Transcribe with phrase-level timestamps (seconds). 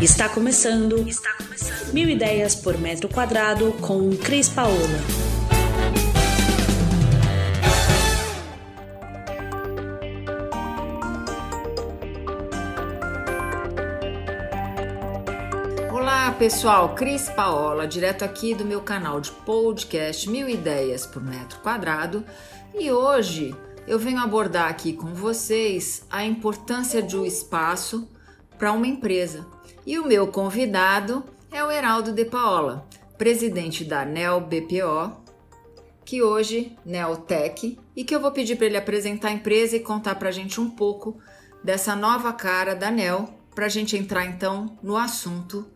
[0.00, 1.08] Está começando.
[1.08, 1.92] Está começando.
[1.92, 4.76] Mil ideias por metro quadrado com Cris Paola.
[15.90, 21.58] Olá pessoal, Cris Paola, direto aqui do meu canal de podcast Mil Ideias por Metro
[21.58, 22.24] Quadrado
[22.72, 23.52] e hoje
[23.84, 28.08] eu venho abordar aqui com vocês a importância de um espaço
[28.56, 29.57] para uma empresa.
[29.88, 35.16] E o meu convidado é o Heraldo De Paola, presidente da NEL BPO,
[36.04, 40.16] que hoje Neotech, e que eu vou pedir para ele apresentar a empresa e contar
[40.16, 41.18] para a gente um pouco
[41.64, 45.66] dessa nova cara da NEL, para a gente entrar então no assunto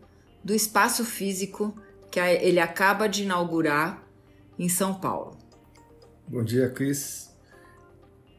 [0.43, 1.75] do espaço físico
[2.11, 4.07] que ele acaba de inaugurar
[4.59, 5.39] em São Paulo.
[6.27, 7.35] Bom dia, Cris.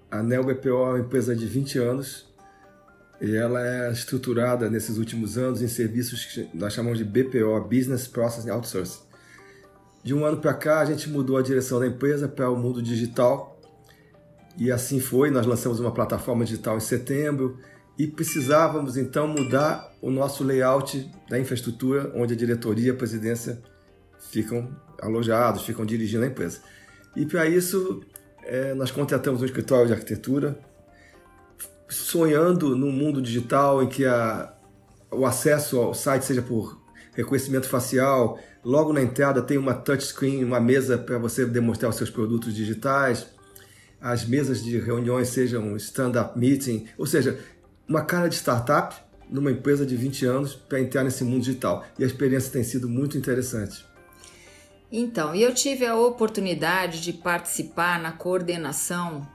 [0.09, 2.32] A NEL BPO é uma empresa de 20 anos
[3.20, 8.06] e ela é estruturada nesses últimos anos em serviços que nós chamamos de BPO, Business
[8.06, 9.01] Process Outsourcing.
[10.02, 12.82] De um ano para cá, a gente mudou a direção da empresa para o mundo
[12.82, 13.59] digital
[14.59, 15.30] e assim foi.
[15.30, 17.59] Nós lançamos uma plataforma digital em setembro
[17.98, 23.62] e precisávamos então mudar o nosso layout da infraestrutura onde a diretoria e a presidência
[24.30, 26.60] ficam alojados, ficam dirigindo a empresa.
[27.16, 28.02] E para isso,
[28.43, 30.59] é, nós contratamos um escritório de arquitetura
[31.88, 34.52] sonhando num mundo digital em que a,
[35.10, 36.80] o acesso ao site seja por
[37.13, 42.10] reconhecimento facial, logo na entrada tem uma touchscreen, uma mesa para você demonstrar os seus
[42.10, 43.27] produtos digitais,
[44.01, 47.38] as mesas de reuniões sejam stand-up meeting, ou seja,
[47.88, 48.95] uma cara de startup
[49.30, 51.85] numa empresa de 20 anos para entrar nesse mundo digital.
[51.99, 53.85] E a experiência tem sido muito interessante.
[54.93, 59.27] Então, eu tive a oportunidade de participar na coordenação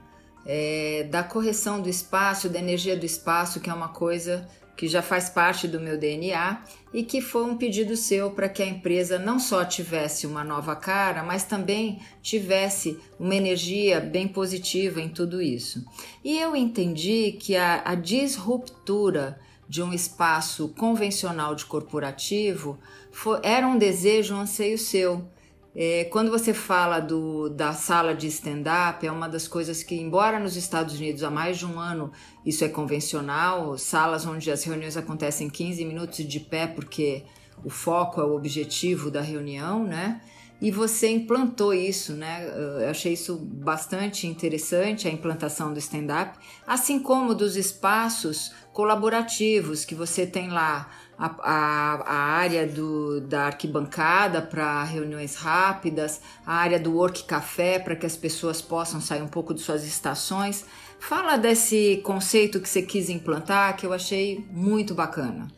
[0.44, 4.48] é, da correção do espaço, da energia do espaço, que é uma coisa
[4.80, 6.62] que já faz parte do meu DNA
[6.94, 10.74] e que foi um pedido seu para que a empresa não só tivesse uma nova
[10.74, 15.84] cara, mas também tivesse uma energia bem positiva em tudo isso.
[16.24, 22.78] E eu entendi que a, a disruptura de um espaço convencional de corporativo
[23.12, 25.28] foi, era um desejo, um anseio seu
[25.74, 30.40] é, quando você fala do, da sala de stand-up, é uma das coisas que, embora
[30.40, 32.10] nos Estados Unidos há mais de um ano
[32.44, 37.24] isso é convencional, salas onde as reuniões acontecem 15 minutos de pé, porque
[37.64, 40.20] o foco é o objetivo da reunião, né?
[40.60, 42.46] E você implantou isso, né?
[42.82, 49.94] Eu achei isso bastante interessante, a implantação do stand-up, assim como dos espaços colaborativos que
[49.94, 56.78] você tem lá a, a, a área do, da arquibancada para reuniões rápidas, a área
[56.78, 60.66] do work café para que as pessoas possam sair um pouco de suas estações.
[60.98, 65.48] Fala desse conceito que você quis implantar, que eu achei muito bacana.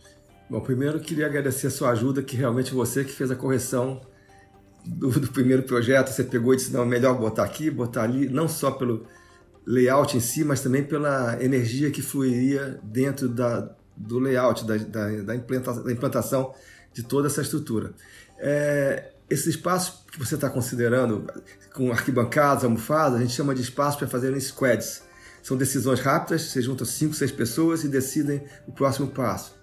[0.48, 4.00] Bom, primeiro queria agradecer a sua ajuda, que realmente você que fez a correção
[4.84, 8.48] do, do primeiro projeto, você pegou e disse, não, melhor botar aqui, botar ali, não
[8.48, 9.06] só pelo
[9.66, 15.22] layout em si, mas também pela energia que fluiria dentro da, do layout, da, da,
[15.22, 16.54] da, implantação, da implantação
[16.92, 17.92] de toda essa estrutura.
[18.38, 21.26] É, esse espaço que você está considerando,
[21.72, 25.02] com arquibancadas, almofadas, a gente chama de espaço para fazer squads.
[25.42, 29.61] São decisões rápidas, você junta 5, 6 pessoas e decidem o próximo passo.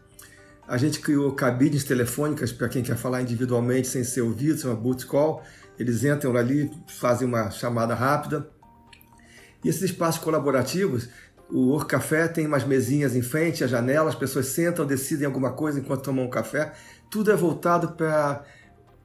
[0.69, 5.06] A gente criou cabines telefônicas para quem quer falar individualmente sem ser ouvido, chama boot
[5.06, 5.44] call.
[5.80, 8.47] Eles entram ali, fazem uma chamada rápida.
[9.63, 11.09] E esses espaços colaborativos
[11.52, 15.52] o Or Café tem umas mesinhas em frente à janela, as pessoas sentam, decidem alguma
[15.52, 16.74] coisa enquanto tomam um café.
[17.09, 18.44] Tudo é voltado para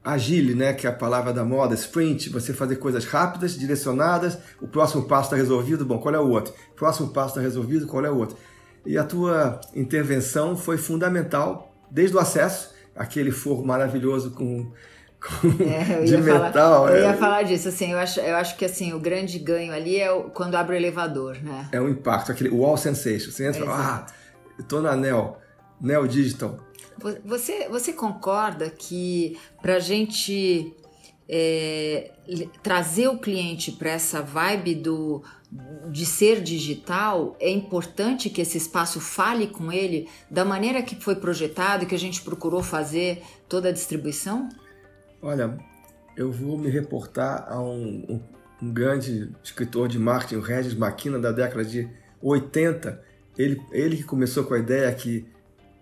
[0.03, 4.67] agile, né, que é a palavra da moda, sprint, você fazer coisas rápidas, direcionadas, o
[4.67, 6.53] próximo passo está resolvido, bom, qual é o outro?
[6.73, 8.37] O próximo passo está resolvido, qual é o outro?
[8.85, 14.71] E a tua intervenção foi fundamental desde o acesso, aquele forro maravilhoso com
[15.59, 16.51] é, de metal.
[16.51, 17.13] Falar, eu ia é.
[17.13, 20.25] falar disso, assim, eu acho, eu acho que assim, o grande ganho ali é o,
[20.25, 21.67] quando abre o elevador, né?
[21.71, 23.31] É o impacto, aquele wall sensation.
[23.31, 24.13] Você entra e fala, ah,
[24.57, 25.35] eu tô na Neo,
[25.81, 26.59] Neo Digital.
[27.25, 30.73] Você, você concorda que para a gente
[31.27, 32.11] é,
[32.63, 35.23] trazer o cliente para essa vibe do,
[35.89, 41.15] de ser digital, é importante que esse espaço fale com ele da maneira que foi
[41.15, 44.49] projetado e que a gente procurou fazer toda a distribuição?
[45.21, 45.57] Olha,
[46.15, 48.21] eu vou me reportar a um, um,
[48.61, 51.89] um grande escritor de marketing, o Regis Maquina, da década de
[52.21, 53.01] 80.
[53.37, 55.25] Ele, ele que começou com a ideia que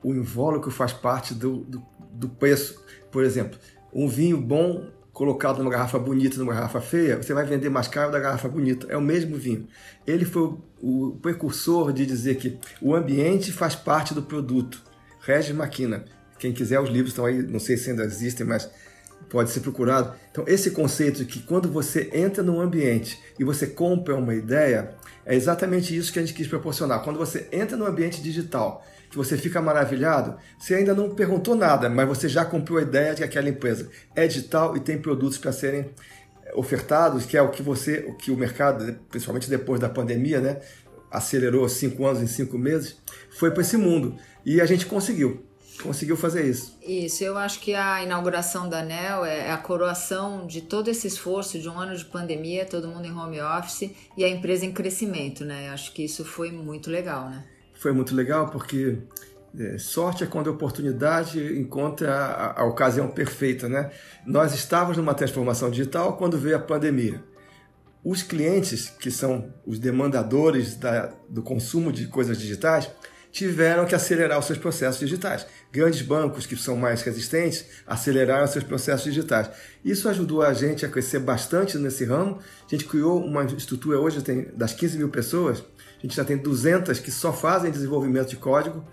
[0.03, 2.83] o invólucro faz parte do, do, do preço.
[3.11, 3.57] Por exemplo,
[3.93, 8.11] um vinho bom colocado numa garrafa bonita, numa garrafa feia, você vai vender mais caro
[8.11, 8.87] da garrafa bonita.
[8.89, 9.67] É o mesmo vinho.
[10.05, 14.81] Ele foi o, precursor de dizer que o ambiente faz parte do produto.
[15.21, 16.03] Regis Maquina
[16.39, 18.69] Quem quiser, os livros estão aí, não sei se ainda existem, mas
[19.29, 20.13] pode ser procurado.
[20.31, 24.95] Então, esse conceito de que quando você entra num ambiente e você compra uma ideia,
[25.25, 27.03] é exatamente isso que a gente quis proporcionar.
[27.03, 28.83] Quando você entra no ambiente digital,
[29.13, 33.11] que você fica maravilhado, você ainda não perguntou nada, mas você já comprou a ideia
[33.11, 35.91] de que aquela empresa é digital e tem produtos para serem
[36.55, 40.59] ofertados, que é o que você, o que o mercado, principalmente depois da pandemia, né,
[41.11, 42.97] acelerou cinco anos em cinco meses,
[43.37, 45.45] foi para esse mundo e a gente conseguiu
[45.81, 46.77] conseguiu fazer isso.
[46.81, 51.59] Isso, eu acho que a inauguração da ANEL é a coroação de todo esse esforço
[51.59, 55.43] de um ano de pandemia, todo mundo em home office e a empresa em crescimento,
[55.43, 55.69] né?
[55.69, 57.43] Eu acho que isso foi muito legal, né?
[57.83, 58.97] Foi muito legal porque
[59.59, 63.91] é, sorte é quando a oportunidade encontra a, a, ocasião perfeita, né?
[64.25, 67.21] Nós estávamos numa transformação digital quando veio a pandemia.
[68.01, 72.89] Os clientes, que são os demandadores da, do consumo de coisas digitais,
[73.33, 75.45] tiveram que acelerar os seus processos digitais.
[75.69, 79.49] Grandes bancos que são mais resistentes aceleraram seus processos digitais.
[79.83, 82.39] Isso ajudou a gente a crescer bastante nesse ramo.
[82.65, 85.61] A gente criou uma estrutura hoje tem das 15 mil pessoas,
[86.07, 88.85] gente já tem 200 que só fazem desenvolvimento de código,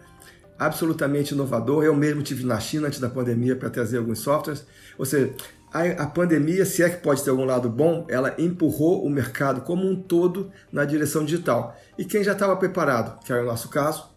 [0.59, 1.85] absolutamente inovador.
[1.85, 4.65] Eu mesmo tive na China antes da pandemia para trazer alguns softwares.
[4.97, 5.35] Ou seja,
[5.73, 9.61] a, a, pandemia, se é que pode ter algum lado bom, ela empurrou o mercado
[9.63, 11.77] como um todo na direção digital.
[11.99, 14.11] E quem já estava preparado, que era o nosso caso,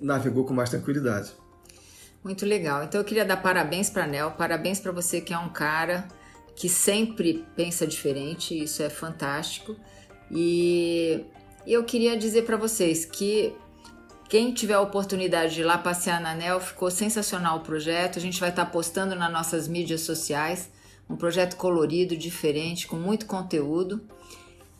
[0.00, 1.32] navegou com mais tranquilidade.
[2.22, 2.84] Muito legal.
[2.84, 6.08] Então eu queria dar parabéns para Nel, parabéns para você que é um cara
[6.56, 9.76] que sempre pensa diferente, isso é fantástico.
[10.30, 11.24] E
[11.72, 13.54] eu queria dizer para vocês que
[14.28, 18.18] quem tiver a oportunidade de ir lá passear na Nel, ficou sensacional o projeto.
[18.18, 20.70] A gente vai estar tá postando nas nossas mídias sociais.
[21.08, 24.00] Um projeto colorido, diferente, com muito conteúdo.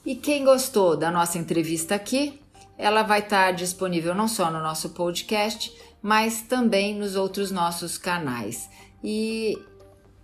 [0.05, 2.41] E quem gostou da nossa entrevista aqui,
[2.77, 5.73] ela vai estar disponível não só no nosso podcast,
[6.03, 8.69] mas também nos outros nossos canais.
[9.03, 9.59] E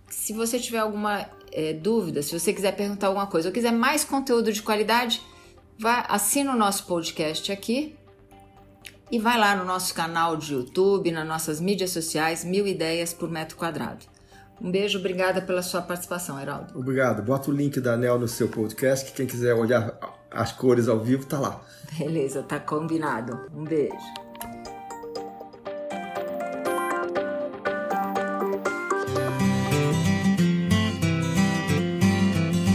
[0.09, 4.03] se você tiver alguma é, dúvida, se você quiser perguntar alguma coisa ou quiser mais
[4.03, 5.21] conteúdo de qualidade,
[5.81, 7.95] vá, assina o nosso podcast aqui
[9.11, 13.31] e vai lá no nosso canal de YouTube, nas nossas mídias sociais, Mil Ideias por
[13.31, 14.05] Metro Quadrado.
[14.61, 16.77] Um beijo, obrigada pela sua participação, Heraldo.
[16.77, 17.23] Obrigado.
[17.23, 19.97] Bota o link da Anel no seu podcast, que quem quiser olhar
[20.29, 21.59] as cores ao vivo tá lá.
[21.97, 23.49] Beleza, tá combinado.
[23.51, 24.20] Um beijo.